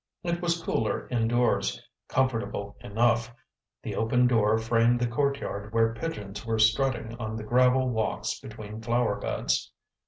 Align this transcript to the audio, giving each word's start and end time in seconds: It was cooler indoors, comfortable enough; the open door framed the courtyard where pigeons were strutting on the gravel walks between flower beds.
It 0.23 0.41
was 0.41 0.59
cooler 0.63 1.07
indoors, 1.09 1.79
comfortable 2.07 2.75
enough; 2.79 3.31
the 3.83 3.95
open 3.95 4.25
door 4.25 4.57
framed 4.57 4.99
the 4.99 5.05
courtyard 5.05 5.71
where 5.75 5.93
pigeons 5.93 6.43
were 6.43 6.57
strutting 6.57 7.13
on 7.19 7.35
the 7.35 7.43
gravel 7.43 7.87
walks 7.87 8.39
between 8.39 8.81
flower 8.81 9.19
beds. 9.19 9.71